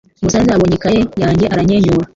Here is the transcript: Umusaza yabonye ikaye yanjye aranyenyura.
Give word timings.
Umusaza 0.21 0.51
yabonye 0.51 0.75
ikaye 0.77 0.99
yanjye 1.21 1.45
aranyenyura. 1.53 2.05